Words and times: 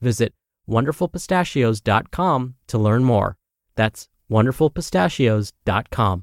Visit 0.00 0.34
wonderfulpistachios.com 0.68 2.54
to 2.66 2.78
learn 2.78 3.04
more. 3.04 3.36
That's 3.74 4.08
wonderfulpistachios.com. 4.30 6.22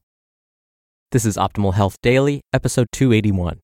This 1.12 1.26
is 1.26 1.38
Optimal 1.38 1.74
Health 1.74 1.98
Daily, 2.02 2.42
episode 2.54 2.88
281 2.92 3.60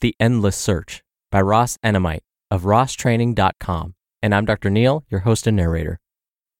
The 0.00 0.14
Endless 0.18 0.56
Search 0.56 1.02
by 1.30 1.40
Ross 1.40 1.78
Enamait 1.84 2.20
of 2.50 2.62
rosstraining.com. 2.62 3.94
And 4.22 4.34
I'm 4.34 4.44
Dr. 4.44 4.70
Neil, 4.70 5.04
your 5.08 5.20
host 5.20 5.46
and 5.46 5.56
narrator. 5.56 6.00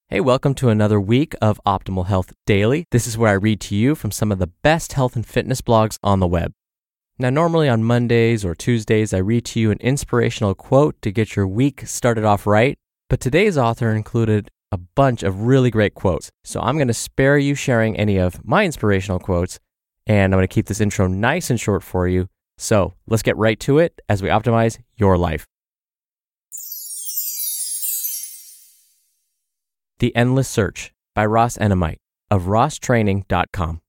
Hey, 0.08 0.20
welcome 0.20 0.54
to 0.54 0.68
another 0.68 1.00
week 1.00 1.34
of 1.42 1.60
Optimal 1.66 2.06
Health 2.06 2.32
Daily. 2.46 2.84
This 2.92 3.06
is 3.06 3.18
where 3.18 3.30
I 3.30 3.34
read 3.34 3.60
to 3.62 3.74
you 3.74 3.94
from 3.94 4.10
some 4.10 4.32
of 4.32 4.38
the 4.38 4.46
best 4.46 4.92
health 4.92 5.16
and 5.16 5.26
fitness 5.26 5.60
blogs 5.60 5.98
on 6.02 6.20
the 6.20 6.26
web. 6.26 6.52
Now, 7.18 7.30
normally 7.30 7.68
on 7.68 7.82
Mondays 7.82 8.44
or 8.44 8.54
Tuesdays, 8.54 9.12
I 9.12 9.18
read 9.18 9.44
to 9.46 9.60
you 9.60 9.72
an 9.72 9.78
inspirational 9.80 10.54
quote 10.54 10.94
to 11.02 11.10
get 11.10 11.34
your 11.34 11.48
week 11.48 11.86
started 11.86 12.24
off 12.24 12.46
right. 12.46 12.78
But 13.08 13.20
today's 13.20 13.56
author 13.56 13.94
included 13.94 14.50
a 14.70 14.76
bunch 14.76 15.22
of 15.22 15.42
really 15.42 15.70
great 15.70 15.94
quotes. 15.94 16.30
So 16.44 16.60
I'm 16.60 16.76
going 16.76 16.88
to 16.88 16.94
spare 16.94 17.38
you 17.38 17.54
sharing 17.54 17.96
any 17.96 18.18
of 18.18 18.44
my 18.44 18.66
inspirational 18.66 19.18
quotes, 19.18 19.58
and 20.06 20.34
I'm 20.34 20.38
going 20.38 20.46
to 20.46 20.54
keep 20.54 20.66
this 20.66 20.80
intro 20.80 21.06
nice 21.06 21.48
and 21.48 21.58
short 21.58 21.82
for 21.82 22.06
you. 22.06 22.28
So 22.58 22.94
let's 23.06 23.22
get 23.22 23.36
right 23.38 23.58
to 23.60 23.78
it 23.78 23.98
as 24.10 24.22
we 24.22 24.28
optimize 24.28 24.78
your 24.96 25.16
life. 25.16 25.46
The 30.00 30.14
Endless 30.14 30.48
Search 30.48 30.92
by 31.14 31.24
Ross 31.24 31.56
Enamait 31.56 31.96
of 32.30 32.44
rosstraining.com. 32.44 33.80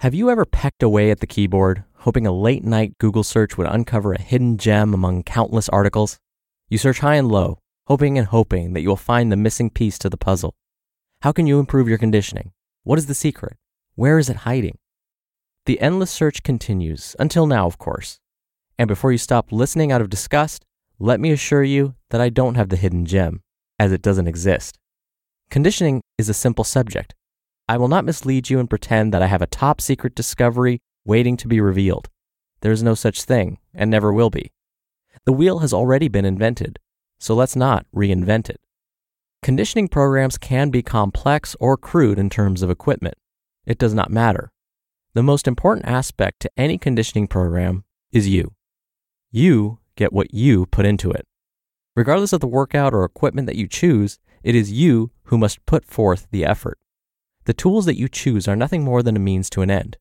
Have 0.00 0.14
you 0.14 0.30
ever 0.30 0.44
pecked 0.44 0.82
away 0.82 1.10
at 1.10 1.20
the 1.20 1.26
keyboard, 1.26 1.82
hoping 1.98 2.26
a 2.26 2.32
late 2.32 2.62
night 2.62 2.98
Google 2.98 3.24
search 3.24 3.58
would 3.58 3.66
uncover 3.66 4.12
a 4.12 4.20
hidden 4.20 4.58
gem 4.58 4.94
among 4.94 5.24
countless 5.24 5.68
articles? 5.70 6.18
You 6.68 6.78
search 6.78 7.00
high 7.00 7.16
and 7.16 7.28
low, 7.28 7.58
hoping 7.86 8.16
and 8.16 8.28
hoping 8.28 8.72
that 8.72 8.80
you 8.80 8.88
will 8.88 8.96
find 8.96 9.30
the 9.30 9.36
missing 9.36 9.68
piece 9.68 9.98
to 9.98 10.08
the 10.08 10.16
puzzle. 10.16 10.54
How 11.20 11.32
can 11.32 11.46
you 11.46 11.58
improve 11.58 11.88
your 11.88 11.98
conditioning? 11.98 12.52
What 12.82 12.98
is 12.98 13.06
the 13.06 13.14
secret? 13.14 13.56
Where 13.94 14.18
is 14.18 14.30
it 14.30 14.38
hiding? 14.38 14.78
The 15.66 15.80
endless 15.80 16.10
search 16.10 16.42
continues, 16.42 17.14
until 17.18 17.46
now, 17.46 17.66
of 17.66 17.78
course. 17.78 18.20
And 18.78 18.88
before 18.88 19.12
you 19.12 19.18
stop 19.18 19.52
listening 19.52 19.92
out 19.92 20.00
of 20.00 20.10
disgust, 20.10 20.64
let 20.98 21.20
me 21.20 21.30
assure 21.30 21.62
you 21.62 21.94
that 22.10 22.20
I 22.20 22.28
don't 22.28 22.54
have 22.54 22.68
the 22.68 22.76
hidden 22.76 23.04
gem, 23.04 23.42
as 23.78 23.92
it 23.92 24.02
doesn't 24.02 24.28
exist. 24.28 24.78
Conditioning 25.50 26.02
is 26.18 26.28
a 26.28 26.34
simple 26.34 26.64
subject. 26.64 27.14
I 27.68 27.76
will 27.76 27.88
not 27.88 28.04
mislead 28.04 28.50
you 28.50 28.58
and 28.58 28.68
pretend 28.68 29.12
that 29.12 29.22
I 29.22 29.26
have 29.26 29.42
a 29.42 29.46
top 29.46 29.80
secret 29.80 30.14
discovery 30.14 30.80
waiting 31.04 31.36
to 31.38 31.48
be 31.48 31.60
revealed. 31.60 32.08
There 32.60 32.72
is 32.72 32.82
no 32.82 32.94
such 32.94 33.22
thing, 33.22 33.58
and 33.74 33.90
never 33.90 34.12
will 34.12 34.30
be. 34.30 34.52
The 35.24 35.32
wheel 35.32 35.60
has 35.60 35.72
already 35.72 36.08
been 36.08 36.24
invented, 36.24 36.78
so 37.18 37.34
let's 37.34 37.56
not 37.56 37.86
reinvent 37.94 38.50
it. 38.50 38.60
Conditioning 39.42 39.88
programs 39.88 40.38
can 40.38 40.70
be 40.70 40.82
complex 40.82 41.54
or 41.60 41.76
crude 41.76 42.18
in 42.18 42.30
terms 42.30 42.62
of 42.62 42.70
equipment. 42.70 43.16
It 43.66 43.78
does 43.78 43.94
not 43.94 44.10
matter. 44.10 44.52
The 45.14 45.22
most 45.22 45.46
important 45.46 45.86
aspect 45.86 46.40
to 46.40 46.50
any 46.56 46.78
conditioning 46.78 47.28
program 47.28 47.84
is 48.10 48.28
you. 48.28 48.52
You 49.30 49.78
get 49.96 50.12
what 50.12 50.34
you 50.34 50.66
put 50.66 50.86
into 50.86 51.10
it. 51.10 51.26
Regardless 51.96 52.32
of 52.32 52.40
the 52.40 52.48
workout 52.48 52.92
or 52.92 53.04
equipment 53.04 53.46
that 53.46 53.56
you 53.56 53.68
choose, 53.68 54.18
it 54.42 54.54
is 54.54 54.72
you 54.72 55.12
who 55.24 55.38
must 55.38 55.64
put 55.66 55.84
forth 55.84 56.26
the 56.30 56.44
effort. 56.44 56.78
The 57.44 57.54
tools 57.54 57.84
that 57.84 57.98
you 57.98 58.08
choose 58.08 58.48
are 58.48 58.56
nothing 58.56 58.82
more 58.82 59.02
than 59.02 59.16
a 59.16 59.20
means 59.20 59.48
to 59.50 59.62
an 59.62 59.70
end. 59.70 59.98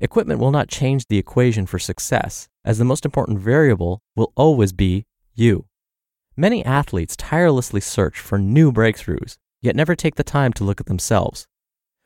Equipment 0.00 0.40
will 0.40 0.50
not 0.50 0.68
change 0.68 1.06
the 1.06 1.18
equation 1.18 1.66
for 1.66 1.78
success, 1.78 2.48
as 2.64 2.78
the 2.78 2.84
most 2.84 3.04
important 3.04 3.38
variable 3.38 4.02
will 4.14 4.32
always 4.36 4.72
be 4.72 5.06
you. 5.34 5.66
Many 6.38 6.62
athletes 6.66 7.16
tirelessly 7.16 7.80
search 7.80 8.20
for 8.20 8.38
new 8.38 8.70
breakthroughs, 8.70 9.38
yet 9.62 9.74
never 9.74 9.96
take 9.96 10.16
the 10.16 10.22
time 10.22 10.52
to 10.54 10.64
look 10.64 10.80
at 10.80 10.86
themselves. 10.86 11.46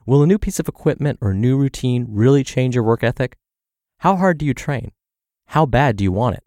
Will 0.06 0.22
a 0.22 0.26
new 0.26 0.38
piece 0.38 0.60
of 0.60 0.68
equipment 0.68 1.18
or 1.20 1.34
new 1.34 1.56
routine 1.56 2.06
really 2.08 2.44
change 2.44 2.76
your 2.76 2.84
work 2.84 3.02
ethic? 3.02 3.36
How 3.98 4.14
hard 4.14 4.38
do 4.38 4.46
you 4.46 4.54
train? 4.54 4.92
How 5.46 5.66
bad 5.66 5.96
do 5.96 6.04
you 6.04 6.12
want 6.12 6.36
it? 6.36 6.44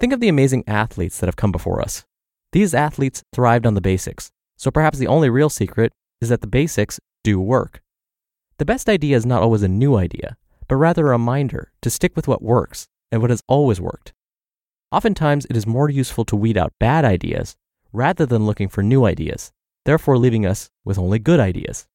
Think 0.00 0.12
of 0.12 0.18
the 0.18 0.28
amazing 0.28 0.64
athletes 0.66 1.20
that 1.20 1.28
have 1.28 1.36
come 1.36 1.52
before 1.52 1.80
us. 1.80 2.04
These 2.50 2.74
athletes 2.74 3.22
thrived 3.32 3.66
on 3.66 3.74
the 3.74 3.80
basics, 3.80 4.32
so 4.56 4.72
perhaps 4.72 4.98
the 4.98 5.06
only 5.06 5.30
real 5.30 5.48
secret 5.48 5.92
is 6.20 6.28
that 6.30 6.40
the 6.40 6.48
basics 6.48 6.98
do 7.22 7.40
work. 7.40 7.82
The 8.58 8.64
best 8.64 8.88
idea 8.88 9.16
is 9.16 9.24
not 9.24 9.42
always 9.42 9.62
a 9.62 9.68
new 9.68 9.94
idea, 9.94 10.36
but 10.66 10.74
rather 10.74 11.06
a 11.06 11.10
reminder 11.10 11.70
to 11.82 11.90
stick 11.90 12.16
with 12.16 12.26
what 12.26 12.42
works 12.42 12.88
and 13.12 13.20
what 13.20 13.30
has 13.30 13.42
always 13.46 13.80
worked. 13.80 14.12
Oftentimes, 14.92 15.46
it 15.50 15.56
is 15.56 15.66
more 15.66 15.90
useful 15.90 16.24
to 16.26 16.36
weed 16.36 16.56
out 16.56 16.72
bad 16.78 17.04
ideas 17.04 17.56
rather 17.92 18.24
than 18.24 18.46
looking 18.46 18.68
for 18.68 18.82
new 18.82 19.04
ideas, 19.04 19.52
therefore, 19.84 20.16
leaving 20.16 20.46
us 20.46 20.70
with 20.84 20.98
only 20.98 21.18
good 21.18 21.40
ideas. 21.40 21.86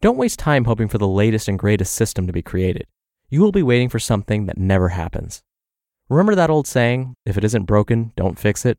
Don't 0.00 0.16
waste 0.16 0.38
time 0.38 0.64
hoping 0.64 0.88
for 0.88 0.98
the 0.98 1.06
latest 1.06 1.46
and 1.46 1.58
greatest 1.58 1.92
system 1.94 2.26
to 2.26 2.32
be 2.32 2.42
created. 2.42 2.86
You 3.30 3.40
will 3.40 3.52
be 3.52 3.62
waiting 3.62 3.88
for 3.88 4.00
something 4.00 4.46
that 4.46 4.58
never 4.58 4.88
happens. 4.88 5.42
Remember 6.08 6.34
that 6.34 6.50
old 6.50 6.66
saying, 6.66 7.14
if 7.24 7.38
it 7.38 7.44
isn't 7.44 7.64
broken, 7.64 8.12
don't 8.16 8.38
fix 8.38 8.66
it? 8.66 8.78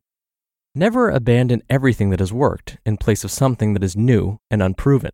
Never 0.75 1.09
abandon 1.09 1.63
everything 1.69 2.09
that 2.09 2.19
has 2.19 2.33
worked 2.33 2.77
in 2.85 2.97
place 2.97 3.23
of 3.23 3.31
something 3.31 3.73
that 3.73 3.83
is 3.83 3.95
new 3.95 4.39
and 4.51 4.61
unproven. 4.61 5.11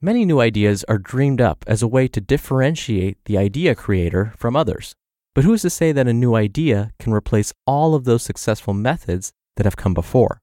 Many 0.00 0.24
new 0.24 0.40
ideas 0.40 0.84
are 0.84 0.98
dreamed 0.98 1.40
up 1.40 1.64
as 1.66 1.82
a 1.82 1.88
way 1.88 2.06
to 2.08 2.20
differentiate 2.20 3.18
the 3.24 3.36
idea 3.38 3.74
creator 3.74 4.34
from 4.36 4.54
others. 4.54 4.94
But 5.34 5.44
who 5.44 5.52
is 5.52 5.62
to 5.62 5.70
say 5.70 5.90
that 5.90 6.06
a 6.06 6.12
new 6.12 6.34
idea 6.34 6.92
can 6.98 7.12
replace 7.12 7.52
all 7.66 7.94
of 7.94 8.04
those 8.04 8.22
successful 8.22 8.72
methods 8.72 9.32
that 9.56 9.66
have 9.66 9.76
come 9.76 9.92
before? 9.92 10.40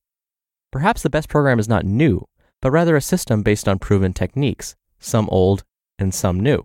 Perhaps 0.72 1.02
the 1.02 1.10
best 1.10 1.30
program 1.30 1.60
is 1.60 1.70
not 1.70 1.86
new, 1.86 2.26
but 2.62 2.72
rather 2.72 2.96
a 2.96 3.02
system 3.02 3.42
based 3.42 3.68
on 3.68 3.80
proven 3.80 4.14
techniques, 4.14 4.76
some 5.00 5.30
old 5.30 5.64
and 5.98 6.14
some 6.14 6.40
new. 6.40 6.64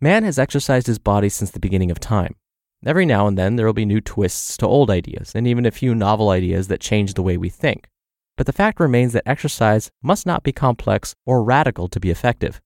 Man 0.00 0.24
has 0.24 0.38
exercised 0.38 0.86
his 0.86 0.98
body 0.98 1.28
since 1.28 1.50
the 1.50 1.60
beginning 1.60 1.90
of 1.90 2.00
time. 2.00 2.34
Every 2.84 3.06
now 3.06 3.26
and 3.26 3.38
then 3.38 3.56
there 3.56 3.64
will 3.64 3.72
be 3.72 3.86
new 3.86 4.00
twists 4.00 4.56
to 4.58 4.66
old 4.66 4.90
ideas, 4.90 5.32
and 5.34 5.46
even 5.46 5.64
a 5.64 5.70
few 5.70 5.94
novel 5.94 6.30
ideas 6.30 6.68
that 6.68 6.80
change 6.80 7.14
the 7.14 7.22
way 7.22 7.36
we 7.36 7.48
think. 7.48 7.88
But 8.36 8.46
the 8.46 8.52
fact 8.52 8.80
remains 8.80 9.12
that 9.12 9.22
exercise 9.24 9.90
must 10.02 10.26
not 10.26 10.42
be 10.42 10.52
complex 10.52 11.14
or 11.24 11.44
radical 11.44 11.86
to 11.88 12.00
be 12.00 12.10
effective. 12.10 12.60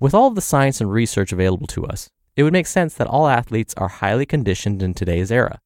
With 0.00 0.14
all 0.14 0.28
of 0.28 0.34
the 0.34 0.40
science 0.40 0.80
and 0.80 0.90
research 0.90 1.32
available 1.32 1.66
to 1.68 1.84
us, 1.84 2.08
it 2.38 2.44
would 2.44 2.52
make 2.52 2.68
sense 2.68 2.94
that 2.94 3.08
all 3.08 3.26
athletes 3.26 3.74
are 3.76 3.88
highly 3.88 4.24
conditioned 4.24 4.80
in 4.80 4.94
today's 4.94 5.32
era. 5.32 5.58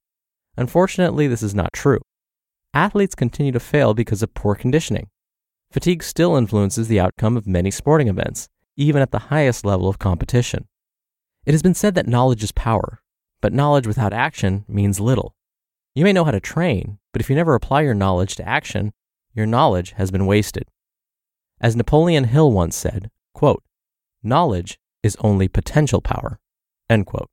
Unfortunately, 0.57 1.27
this 1.27 1.43
is 1.43 1.53
not 1.53 1.71
true. 1.71 1.99
Athletes 2.73 3.13
continue 3.13 3.51
to 3.51 3.59
fail 3.59 3.93
because 3.93 4.23
of 4.23 4.33
poor 4.33 4.55
conditioning. 4.55 5.07
fatigue 5.71 6.01
still 6.01 6.35
influences 6.35 6.87
the 6.87 6.99
outcome 6.99 7.37
of 7.37 7.45
many 7.45 7.69
sporting 7.69 8.07
events, 8.07 8.49
even 8.75 9.03
at 9.03 9.11
the 9.11 9.29
highest 9.29 9.63
level 9.63 9.87
of 9.87 9.99
competition. 9.99 10.67
It 11.45 11.51
has 11.51 11.61
been 11.61 11.75
said 11.75 11.93
that 11.93 12.07
knowledge 12.07 12.43
is 12.43 12.51
power, 12.51 13.03
but 13.39 13.53
knowledge 13.53 13.85
without 13.85 14.11
action 14.11 14.65
means 14.67 14.99
little. 14.99 15.35
You 15.93 16.03
may 16.03 16.13
know 16.13 16.23
how 16.23 16.31
to 16.31 16.39
train, 16.39 16.97
but 17.11 17.21
if 17.21 17.29
you 17.29 17.35
never 17.35 17.53
apply 17.53 17.81
your 17.81 17.93
knowledge 17.93 18.35
to 18.37 18.49
action, 18.49 18.93
your 19.35 19.45
knowledge 19.45 19.91
has 19.97 20.09
been 20.09 20.25
wasted. 20.25 20.65
As 21.61 21.75
Napoleon 21.75 22.23
Hill 22.23 22.51
once 22.51 22.75
said, 22.75 23.11
quote, 23.35 23.63
knowledge 24.23 24.79
is 25.03 25.15
only 25.19 25.47
potential 25.47 26.01
power, 26.01 26.39
end 26.93 27.05
quote. 27.05 27.29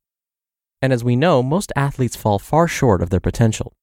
And 0.81 0.91
as 0.91 1.03
we 1.03 1.15
know, 1.15 1.41
most 1.43 1.71
athletes 1.75 2.15
fall 2.15 2.39
far 2.39 2.67
short 2.67 3.01
of 3.01 3.09
their 3.09 3.19
potential. 3.19 3.73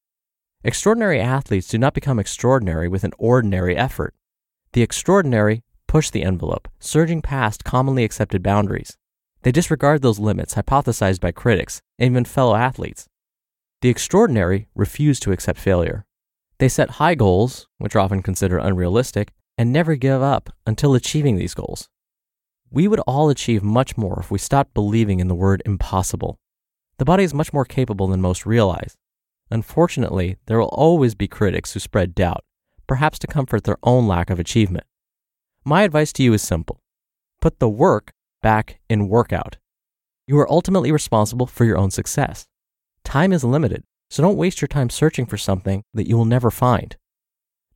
Extraordinary 0.65 1.21
athletes 1.21 1.69
do 1.69 1.79
not 1.79 1.95
become 1.95 2.19
extraordinary 2.19 2.89
with 2.89 3.05
an 3.05 3.13
ordinary 3.17 3.77
effort. 3.77 4.15
The 4.73 4.83
extraordinary 4.83 5.63
push 5.87 6.11
the 6.11 6.25
envelope, 6.25 6.69
surging 6.81 7.23
past 7.23 7.65
commonly 7.65 8.05
accepted 8.05 8.43
boundaries. 8.43 8.99
They 9.43 9.53
disregard 9.53 10.03
those 10.03 10.19
limits 10.19 10.55
hypothesized 10.55 11.21
by 11.21 11.31
critics 11.31 11.81
and 11.99 12.11
even 12.11 12.25
fellow 12.25 12.57
athletes. 12.57 13.07
The 13.81 13.89
extraordinary 13.89 14.69
refuse 14.75 15.21
to 15.21 15.33
accept 15.33 15.61
failure. 15.61 16.05
They 16.59 16.69
set 16.69 16.99
high 16.99 17.15
goals, 17.15 17.69
which 17.79 17.95
are 17.95 18.01
often 18.01 18.23
considered 18.23 18.61
unrealistic, 18.61 19.33
and 19.57 19.73
never 19.73 19.95
give 19.95 20.21
up 20.21 20.51
until 20.67 20.95
achieving 20.95 21.37
these 21.37 21.55
goals. 21.55 21.89
We 22.71 22.87
would 22.87 23.01
all 23.01 23.31
achieve 23.31 23.63
much 23.63 23.97
more 23.97 24.21
if 24.21 24.31
we 24.31 24.39
stopped 24.39 24.75
believing 24.75 25.21
in 25.21 25.29
the 25.29 25.35
word 25.35 25.63
impossible. 25.65 26.39
The 26.99 27.05
body 27.05 27.25
is 27.25 27.33
much 27.33 27.53
more 27.53 27.65
capable 27.65 28.09
than 28.09 28.21
most 28.21 28.45
realize. 28.45 28.97
Unfortunately, 29.51 30.37
there 30.47 30.59
will 30.59 30.69
always 30.69 31.15
be 31.15 31.29
critics 31.29 31.73
who 31.73 31.81
spread 31.81 32.15
doubt, 32.15 32.45
perhaps 32.87 33.19
to 33.21 33.27
comfort 33.27 33.65
their 33.65 33.79
own 33.83 34.07
lack 34.07 34.29
of 34.29 34.39
achievement. 34.39 34.85
My 35.65 35.83
advice 35.83 36.13
to 36.15 36.23
you 36.23 36.33
is 36.35 36.43
simple 36.43 36.81
put 37.41 37.59
the 37.59 37.69
work 37.69 38.13
back 38.43 38.81
in 38.89 39.09
workout. 39.09 39.57
You 40.27 40.39
are 40.39 40.51
ultimately 40.51 40.93
responsible 40.93 41.47
for 41.47 41.65
your 41.65 41.79
own 41.79 41.91
success. 41.91 42.47
Time 43.05 43.33
is 43.33 43.45
limited, 43.45 43.85
so 44.11 44.23
don't 44.23 44.37
waste 44.37 44.61
your 44.61 44.69
time 44.69 44.91
searching 44.91 45.25
for 45.25 45.39
something 45.39 45.85
that 45.95 46.09
you 46.09 46.17
will 46.17 46.25
never 46.25 46.51
find. 46.51 46.97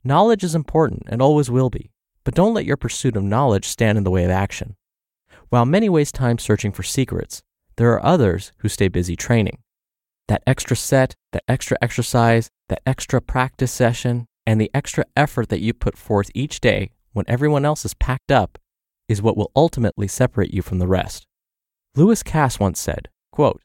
Knowledge 0.04 0.44
is 0.44 0.54
important 0.54 1.04
and 1.06 1.22
always 1.22 1.50
will 1.50 1.70
be, 1.70 1.92
but 2.24 2.34
don't 2.34 2.54
let 2.54 2.64
your 2.64 2.76
pursuit 2.76 3.16
of 3.16 3.22
knowledge 3.22 3.66
stand 3.66 3.96
in 3.96 4.04
the 4.04 4.10
way 4.10 4.24
of 4.24 4.30
action. 4.30 4.76
While 5.52 5.66
many 5.66 5.90
waste 5.90 6.14
time 6.14 6.38
searching 6.38 6.72
for 6.72 6.82
secrets, 6.82 7.42
there 7.76 7.92
are 7.92 8.02
others 8.02 8.52
who 8.60 8.70
stay 8.70 8.88
busy 8.88 9.16
training. 9.16 9.58
That 10.28 10.42
extra 10.46 10.74
set, 10.74 11.14
that 11.32 11.42
extra 11.46 11.76
exercise, 11.82 12.48
that 12.70 12.80
extra 12.86 13.20
practice 13.20 13.70
session, 13.70 14.24
and 14.46 14.58
the 14.58 14.70
extra 14.72 15.04
effort 15.14 15.50
that 15.50 15.60
you 15.60 15.74
put 15.74 15.98
forth 15.98 16.30
each 16.34 16.62
day 16.62 16.92
when 17.12 17.26
everyone 17.28 17.66
else 17.66 17.84
is 17.84 17.92
packed 17.92 18.32
up 18.32 18.56
is 19.10 19.20
what 19.20 19.36
will 19.36 19.52
ultimately 19.54 20.08
separate 20.08 20.54
you 20.54 20.62
from 20.62 20.78
the 20.78 20.86
rest. 20.86 21.26
Lewis 21.96 22.22
Cass 22.22 22.58
once 22.58 22.80
said, 22.80 23.10
quote, 23.30 23.60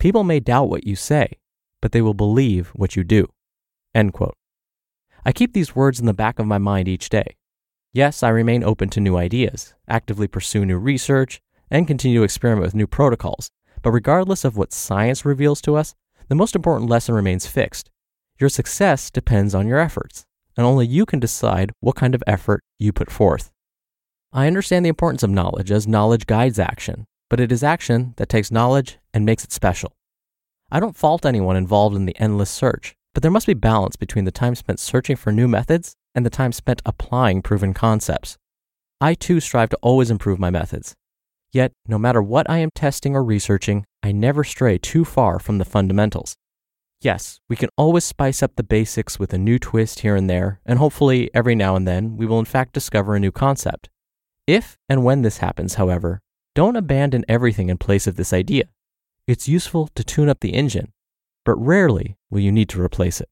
People 0.00 0.24
may 0.24 0.40
doubt 0.40 0.68
what 0.68 0.84
you 0.84 0.96
say, 0.96 1.38
but 1.80 1.92
they 1.92 2.02
will 2.02 2.12
believe 2.12 2.70
what 2.70 2.96
you 2.96 3.04
do. 3.04 3.28
End 3.94 4.12
quote. 4.12 4.34
I 5.24 5.30
keep 5.30 5.52
these 5.52 5.76
words 5.76 6.00
in 6.00 6.06
the 6.06 6.12
back 6.12 6.40
of 6.40 6.46
my 6.46 6.58
mind 6.58 6.88
each 6.88 7.08
day. 7.08 7.36
Yes, 7.92 8.22
I 8.22 8.28
remain 8.28 8.62
open 8.62 8.88
to 8.90 9.00
new 9.00 9.16
ideas, 9.16 9.74
actively 9.88 10.28
pursue 10.28 10.64
new 10.64 10.78
research, 10.78 11.40
and 11.72 11.88
continue 11.88 12.20
to 12.20 12.24
experiment 12.24 12.64
with 12.64 12.74
new 12.74 12.86
protocols. 12.86 13.50
But 13.82 13.90
regardless 13.90 14.44
of 14.44 14.56
what 14.56 14.72
science 14.72 15.24
reveals 15.24 15.60
to 15.62 15.74
us, 15.74 15.96
the 16.28 16.36
most 16.36 16.54
important 16.54 16.88
lesson 16.88 17.16
remains 17.16 17.48
fixed. 17.48 17.90
Your 18.38 18.48
success 18.48 19.10
depends 19.10 19.56
on 19.56 19.66
your 19.66 19.80
efforts, 19.80 20.24
and 20.56 20.64
only 20.64 20.86
you 20.86 21.04
can 21.04 21.18
decide 21.18 21.72
what 21.80 21.96
kind 21.96 22.14
of 22.14 22.22
effort 22.28 22.62
you 22.78 22.92
put 22.92 23.10
forth. 23.10 23.50
I 24.32 24.46
understand 24.46 24.84
the 24.84 24.90
importance 24.90 25.24
of 25.24 25.30
knowledge 25.30 25.72
as 25.72 25.88
knowledge 25.88 26.26
guides 26.26 26.60
action, 26.60 27.06
but 27.28 27.40
it 27.40 27.50
is 27.50 27.64
action 27.64 28.14
that 28.18 28.28
takes 28.28 28.52
knowledge 28.52 28.98
and 29.12 29.26
makes 29.26 29.42
it 29.42 29.50
special. 29.50 29.96
I 30.70 30.78
don't 30.78 30.96
fault 30.96 31.26
anyone 31.26 31.56
involved 31.56 31.96
in 31.96 32.06
the 32.06 32.16
endless 32.20 32.50
search, 32.50 32.94
but 33.14 33.22
there 33.22 33.32
must 33.32 33.48
be 33.48 33.54
balance 33.54 33.96
between 33.96 34.26
the 34.26 34.30
time 34.30 34.54
spent 34.54 34.78
searching 34.78 35.16
for 35.16 35.32
new 35.32 35.48
methods 35.48 35.96
and 36.14 36.26
the 36.26 36.30
time 36.30 36.52
spent 36.52 36.82
applying 36.84 37.42
proven 37.42 37.74
concepts. 37.74 38.36
I 39.00 39.14
too 39.14 39.40
strive 39.40 39.70
to 39.70 39.78
always 39.82 40.10
improve 40.10 40.38
my 40.38 40.50
methods. 40.50 40.94
Yet, 41.52 41.72
no 41.86 41.98
matter 41.98 42.22
what 42.22 42.48
I 42.48 42.58
am 42.58 42.70
testing 42.74 43.16
or 43.16 43.24
researching, 43.24 43.84
I 44.02 44.12
never 44.12 44.44
stray 44.44 44.78
too 44.78 45.04
far 45.04 45.38
from 45.38 45.58
the 45.58 45.64
fundamentals. 45.64 46.36
Yes, 47.00 47.40
we 47.48 47.56
can 47.56 47.70
always 47.76 48.04
spice 48.04 48.42
up 48.42 48.56
the 48.56 48.62
basics 48.62 49.18
with 49.18 49.32
a 49.32 49.38
new 49.38 49.58
twist 49.58 50.00
here 50.00 50.16
and 50.16 50.28
there, 50.28 50.60
and 50.66 50.78
hopefully 50.78 51.30
every 51.32 51.54
now 51.54 51.74
and 51.74 51.88
then 51.88 52.16
we 52.16 52.26
will 52.26 52.38
in 52.38 52.44
fact 52.44 52.74
discover 52.74 53.16
a 53.16 53.20
new 53.20 53.32
concept. 53.32 53.88
If 54.46 54.76
and 54.88 55.02
when 55.02 55.22
this 55.22 55.38
happens, 55.38 55.74
however, 55.74 56.20
don't 56.54 56.76
abandon 56.76 57.24
everything 57.26 57.70
in 57.70 57.78
place 57.78 58.06
of 58.06 58.16
this 58.16 58.32
idea. 58.32 58.64
It's 59.26 59.48
useful 59.48 59.88
to 59.94 60.04
tune 60.04 60.28
up 60.28 60.40
the 60.40 60.54
engine, 60.54 60.92
but 61.44 61.54
rarely 61.54 62.16
will 62.30 62.40
you 62.40 62.52
need 62.52 62.68
to 62.70 62.82
replace 62.82 63.20
it. 63.20 63.28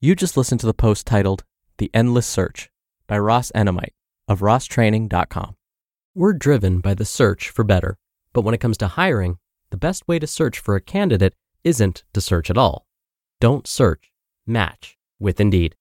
You 0.00 0.14
just 0.14 0.36
listened 0.36 0.60
to 0.60 0.66
the 0.66 0.74
post 0.74 1.08
titled 1.08 1.42
The 1.78 1.90
Endless 1.92 2.24
Search 2.24 2.70
by 3.08 3.18
Ross 3.18 3.50
Enamait 3.52 3.90
of 4.28 4.42
rosstraining.com. 4.42 5.56
We're 6.14 6.34
driven 6.34 6.78
by 6.78 6.94
the 6.94 7.04
search 7.04 7.48
for 7.48 7.64
better, 7.64 7.98
but 8.32 8.42
when 8.42 8.54
it 8.54 8.60
comes 8.60 8.78
to 8.78 8.86
hiring, 8.86 9.38
the 9.70 9.76
best 9.76 10.06
way 10.06 10.20
to 10.20 10.26
search 10.28 10.60
for 10.60 10.76
a 10.76 10.80
candidate 10.80 11.34
isn't 11.64 12.04
to 12.12 12.20
search 12.20 12.48
at 12.48 12.56
all. 12.56 12.86
Don't 13.40 13.66
search, 13.66 14.12
match 14.46 14.96
with 15.18 15.40
Indeed. 15.40 15.74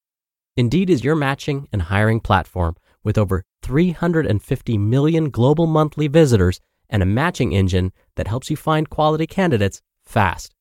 Indeed 0.55 0.89
is 0.89 1.03
your 1.03 1.15
matching 1.15 1.67
and 1.71 1.83
hiring 1.83 2.19
platform 2.19 2.75
with 3.03 3.19
over 3.19 3.43
350 3.61 4.79
million 4.79 5.29
global 5.29 5.67
monthly 5.67 6.07
visitors 6.07 6.59
and 6.89 7.03
a 7.03 7.05
matching 7.05 7.51
engine 7.51 7.93
that 8.15 8.27
helps 8.27 8.49
you 8.49 8.57
find 8.57 8.89
quality 8.89 9.27
candidates 9.27 9.83
fast. 10.03 10.55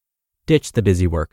Ditch 0.44 0.73
the 0.73 0.82
busy 0.82 1.06
work. 1.06 1.32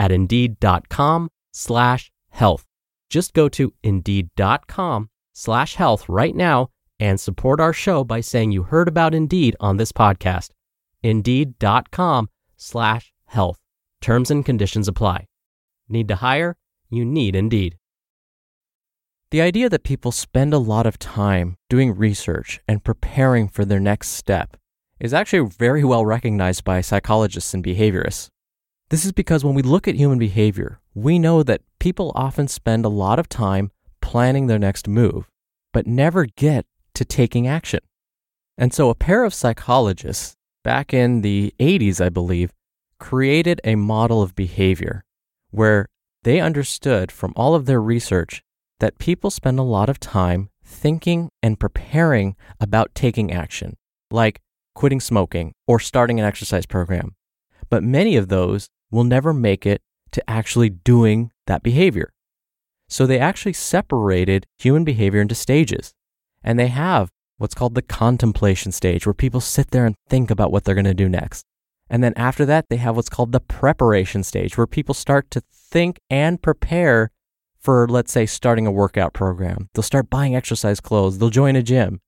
at 0.00 0.10
indeed.com 0.10 1.28
slash 1.52 2.10
health. 2.30 2.64
Just 3.10 3.34
go 3.34 3.48
to 3.50 3.72
indeed.com 3.82 5.10
slash 5.34 5.74
health 5.74 6.08
right 6.08 6.34
now 6.34 6.70
and 6.98 7.20
support 7.20 7.60
our 7.60 7.72
show 7.72 8.02
by 8.02 8.20
saying 8.20 8.50
you 8.50 8.62
heard 8.62 8.88
about 8.88 9.14
Indeed 9.14 9.56
on 9.60 9.76
this 9.76 9.92
podcast. 9.92 10.50
Indeed.com 11.02 12.30
slash 12.56 13.12
health. 13.26 13.58
Terms 14.00 14.30
and 14.30 14.44
conditions 14.44 14.88
apply. 14.88 15.26
Need 15.88 16.08
to 16.08 16.16
hire? 16.16 16.56
You 16.88 17.04
need 17.04 17.36
Indeed. 17.36 17.76
The 19.30 19.42
idea 19.42 19.68
that 19.68 19.84
people 19.84 20.12
spend 20.12 20.52
a 20.52 20.58
lot 20.58 20.86
of 20.86 20.98
time 20.98 21.56
doing 21.68 21.96
research 21.96 22.60
and 22.66 22.82
preparing 22.82 23.48
for 23.48 23.64
their 23.64 23.80
next 23.80 24.08
step 24.08 24.56
is 24.98 25.14
actually 25.14 25.48
very 25.48 25.84
well 25.84 26.04
recognized 26.04 26.64
by 26.64 26.80
psychologists 26.80 27.54
and 27.54 27.64
behaviorists. 27.64 28.28
This 28.90 29.04
is 29.04 29.12
because 29.12 29.44
when 29.44 29.54
we 29.54 29.62
look 29.62 29.86
at 29.86 29.94
human 29.94 30.18
behavior, 30.18 30.80
we 30.94 31.20
know 31.20 31.44
that 31.44 31.62
people 31.78 32.10
often 32.16 32.48
spend 32.48 32.84
a 32.84 32.88
lot 32.88 33.20
of 33.20 33.28
time 33.28 33.70
planning 34.02 34.48
their 34.48 34.58
next 34.58 34.88
move, 34.88 35.28
but 35.72 35.86
never 35.86 36.26
get 36.26 36.66
to 36.94 37.04
taking 37.04 37.46
action. 37.46 37.78
And 38.58 38.74
so 38.74 38.90
a 38.90 38.96
pair 38.96 39.22
of 39.22 39.32
psychologists 39.32 40.34
back 40.64 40.92
in 40.92 41.20
the 41.20 41.54
80s, 41.60 42.04
I 42.04 42.08
believe, 42.08 42.52
created 42.98 43.60
a 43.62 43.76
model 43.76 44.22
of 44.22 44.34
behavior 44.34 45.04
where 45.50 45.86
they 46.24 46.40
understood 46.40 47.12
from 47.12 47.32
all 47.36 47.54
of 47.54 47.66
their 47.66 47.80
research 47.80 48.42
that 48.80 48.98
people 48.98 49.30
spend 49.30 49.60
a 49.60 49.62
lot 49.62 49.88
of 49.88 50.00
time 50.00 50.50
thinking 50.64 51.30
and 51.44 51.60
preparing 51.60 52.34
about 52.60 52.92
taking 52.96 53.30
action, 53.30 53.76
like 54.10 54.40
quitting 54.74 55.00
smoking 55.00 55.52
or 55.68 55.78
starting 55.78 56.18
an 56.18 56.26
exercise 56.26 56.66
program. 56.66 57.14
But 57.68 57.84
many 57.84 58.16
of 58.16 58.28
those 58.28 58.68
will 58.90 59.04
never 59.04 59.32
make 59.32 59.66
it 59.66 59.82
to 60.12 60.30
actually 60.30 60.70
doing 60.70 61.30
that 61.46 61.62
behavior. 61.62 62.12
So 62.88 63.06
they 63.06 63.18
actually 63.18 63.52
separated 63.52 64.46
human 64.58 64.84
behavior 64.84 65.20
into 65.20 65.34
stages. 65.34 65.94
And 66.42 66.58
they 66.58 66.68
have 66.68 67.10
what's 67.38 67.54
called 67.54 67.74
the 67.74 67.82
contemplation 67.82 68.72
stage, 68.72 69.06
where 69.06 69.14
people 69.14 69.40
sit 69.40 69.70
there 69.70 69.86
and 69.86 69.94
think 70.08 70.30
about 70.30 70.50
what 70.50 70.64
they're 70.64 70.74
going 70.74 70.84
to 70.84 70.94
do 70.94 71.08
next. 71.08 71.44
And 71.88 72.04
then 72.04 72.12
after 72.16 72.44
that, 72.46 72.66
they 72.68 72.76
have 72.76 72.96
what's 72.96 73.08
called 73.08 73.32
the 73.32 73.40
preparation 73.40 74.22
stage, 74.22 74.56
where 74.56 74.66
people 74.66 74.94
start 74.94 75.30
to 75.32 75.42
think 75.50 75.98
and 76.10 76.42
prepare 76.42 77.10
for, 77.58 77.86
let's 77.88 78.12
say, 78.12 78.26
starting 78.26 78.66
a 78.66 78.72
workout 78.72 79.12
program. 79.12 79.68
They'll 79.74 79.82
start 79.82 80.10
buying 80.10 80.34
exercise 80.34 80.80
clothes, 80.80 81.18
they'll 81.18 81.30
join 81.30 81.56
a 81.56 81.62
gym. 81.62 82.00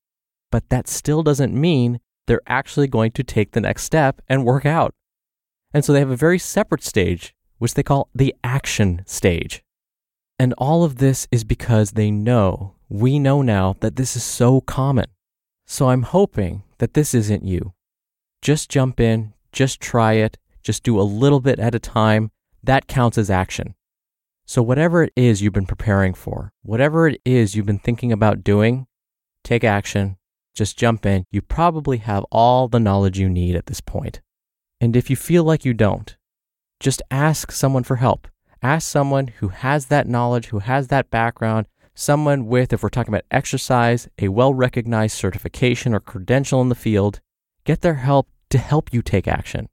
But 0.50 0.68
that 0.68 0.88
still 0.88 1.22
doesn't 1.22 1.54
mean 1.54 2.00
they're 2.26 2.42
actually 2.46 2.86
going 2.86 3.12
to 3.12 3.24
take 3.24 3.52
the 3.52 3.60
next 3.60 3.84
step 3.84 4.20
and 4.28 4.44
work 4.44 4.66
out. 4.66 4.94
And 5.74 5.84
so 5.84 5.92
they 5.92 6.00
have 6.00 6.10
a 6.10 6.16
very 6.16 6.38
separate 6.38 6.84
stage, 6.84 7.34
which 7.58 7.74
they 7.74 7.82
call 7.82 8.08
the 8.14 8.34
action 8.44 9.02
stage. 9.06 9.62
And 10.38 10.54
all 10.58 10.84
of 10.84 10.96
this 10.96 11.28
is 11.30 11.44
because 11.44 11.92
they 11.92 12.10
know, 12.10 12.74
we 12.88 13.18
know 13.18 13.42
now 13.42 13.76
that 13.80 13.96
this 13.96 14.16
is 14.16 14.24
so 14.24 14.60
common. 14.60 15.06
So 15.66 15.88
I'm 15.88 16.02
hoping 16.02 16.64
that 16.78 16.94
this 16.94 17.14
isn't 17.14 17.44
you. 17.44 17.72
Just 18.42 18.68
jump 18.68 18.98
in, 19.00 19.34
just 19.52 19.80
try 19.80 20.14
it, 20.14 20.36
just 20.62 20.82
do 20.82 21.00
a 21.00 21.02
little 21.02 21.40
bit 21.40 21.58
at 21.58 21.74
a 21.74 21.78
time. 21.78 22.30
That 22.62 22.88
counts 22.88 23.18
as 23.18 23.30
action. 23.30 23.74
So, 24.44 24.62
whatever 24.62 25.04
it 25.04 25.12
is 25.14 25.40
you've 25.40 25.52
been 25.52 25.66
preparing 25.66 26.14
for, 26.14 26.52
whatever 26.62 27.06
it 27.06 27.20
is 27.24 27.54
you've 27.54 27.66
been 27.66 27.78
thinking 27.78 28.12
about 28.12 28.42
doing, 28.42 28.86
take 29.44 29.64
action, 29.64 30.16
just 30.54 30.76
jump 30.76 31.06
in. 31.06 31.24
You 31.30 31.40
probably 31.40 31.98
have 31.98 32.24
all 32.30 32.68
the 32.68 32.80
knowledge 32.80 33.18
you 33.18 33.28
need 33.28 33.56
at 33.56 33.66
this 33.66 33.80
point. 33.80 34.20
And 34.82 34.96
if 34.96 35.08
you 35.08 35.14
feel 35.14 35.44
like 35.44 35.64
you 35.64 35.74
don't, 35.74 36.16
just 36.80 37.02
ask 37.08 37.52
someone 37.52 37.84
for 37.84 37.96
help. 37.96 38.26
Ask 38.64 38.90
someone 38.90 39.28
who 39.28 39.48
has 39.48 39.86
that 39.86 40.08
knowledge, 40.08 40.46
who 40.46 40.58
has 40.58 40.88
that 40.88 41.08
background, 41.08 41.68
someone 41.94 42.46
with, 42.46 42.72
if 42.72 42.82
we're 42.82 42.88
talking 42.88 43.14
about 43.14 43.24
exercise, 43.30 44.08
a 44.18 44.26
well 44.26 44.52
recognized 44.52 45.16
certification 45.16 45.94
or 45.94 46.00
credential 46.00 46.60
in 46.60 46.68
the 46.68 46.74
field. 46.74 47.20
Get 47.62 47.82
their 47.82 47.94
help 47.94 48.28
to 48.50 48.58
help 48.58 48.92
you 48.92 49.02
take 49.02 49.28
action. 49.28 49.68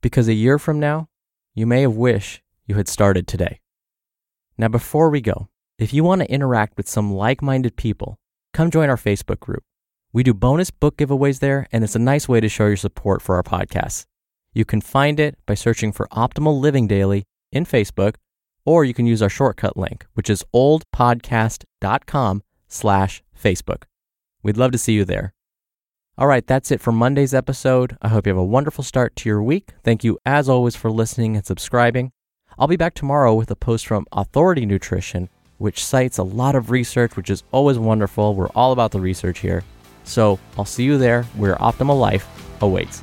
Because 0.00 0.26
a 0.26 0.34
year 0.34 0.58
from 0.58 0.80
now, 0.80 1.08
you 1.54 1.64
may 1.64 1.82
have 1.82 1.94
wished 1.94 2.42
you 2.66 2.74
had 2.74 2.88
started 2.88 3.28
today. 3.28 3.60
Now, 4.58 4.66
before 4.66 5.10
we 5.10 5.20
go, 5.20 5.48
if 5.78 5.94
you 5.94 6.02
want 6.02 6.22
to 6.22 6.30
interact 6.30 6.76
with 6.76 6.88
some 6.88 7.14
like 7.14 7.40
minded 7.40 7.76
people, 7.76 8.18
come 8.52 8.72
join 8.72 8.90
our 8.90 8.96
Facebook 8.96 9.38
group. 9.38 9.62
We 10.12 10.24
do 10.24 10.34
bonus 10.34 10.72
book 10.72 10.96
giveaways 10.96 11.38
there, 11.38 11.68
and 11.70 11.84
it's 11.84 11.94
a 11.94 12.00
nice 12.00 12.28
way 12.28 12.40
to 12.40 12.48
show 12.48 12.66
your 12.66 12.76
support 12.76 13.22
for 13.22 13.36
our 13.36 13.44
podcasts. 13.44 14.06
You 14.52 14.64
can 14.64 14.80
find 14.80 15.20
it 15.20 15.38
by 15.46 15.54
searching 15.54 15.92
for 15.92 16.08
Optimal 16.08 16.60
Living 16.60 16.86
Daily 16.86 17.24
in 17.52 17.64
Facebook, 17.64 18.16
or 18.64 18.84
you 18.84 18.94
can 18.94 19.06
use 19.06 19.22
our 19.22 19.28
shortcut 19.28 19.76
link, 19.76 20.06
which 20.14 20.28
is 20.28 20.44
oldpodcast.com 20.54 22.42
slash 22.68 23.22
Facebook. 23.40 23.84
We'd 24.42 24.56
love 24.56 24.72
to 24.72 24.78
see 24.78 24.92
you 24.94 25.04
there. 25.04 25.34
All 26.18 26.26
right, 26.26 26.46
that's 26.46 26.70
it 26.70 26.80
for 26.80 26.92
Monday's 26.92 27.32
episode. 27.32 27.96
I 28.02 28.08
hope 28.08 28.26
you 28.26 28.30
have 28.30 28.38
a 28.38 28.44
wonderful 28.44 28.84
start 28.84 29.16
to 29.16 29.28
your 29.28 29.42
week. 29.42 29.70
Thank 29.84 30.04
you, 30.04 30.18
as 30.26 30.48
always, 30.48 30.76
for 30.76 30.90
listening 30.90 31.36
and 31.36 31.46
subscribing. 31.46 32.12
I'll 32.58 32.66
be 32.66 32.76
back 32.76 32.94
tomorrow 32.94 33.32
with 33.34 33.50
a 33.50 33.56
post 33.56 33.86
from 33.86 34.06
Authority 34.12 34.66
Nutrition, 34.66 35.30
which 35.58 35.84
cites 35.84 36.18
a 36.18 36.22
lot 36.22 36.54
of 36.54 36.70
research, 36.70 37.16
which 37.16 37.30
is 37.30 37.42
always 37.52 37.78
wonderful. 37.78 38.34
We're 38.34 38.48
all 38.48 38.72
about 38.72 38.90
the 38.90 39.00
research 39.00 39.38
here. 39.38 39.64
So 40.04 40.38
I'll 40.58 40.64
see 40.64 40.84
you 40.84 40.98
there 40.98 41.22
where 41.36 41.54
optimal 41.56 41.98
life 41.98 42.26
awaits. 42.60 43.02